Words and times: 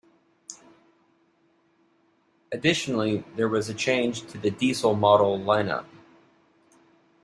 Additionally 2.51 3.23
there 3.35 3.47
was 3.47 3.69
a 3.69 3.73
change 3.75 4.25
to 4.31 4.39
the 4.39 4.49
diesel 4.49 4.95
model 4.95 5.37
lineup. 5.37 5.85